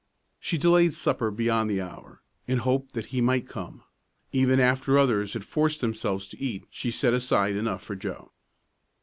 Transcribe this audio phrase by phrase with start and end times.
[0.39, 3.83] She delayed supper beyond the hour, in the hope that he might come.
[4.31, 8.31] Even after the others had forced themselves to eat, she set aside enough for Joe.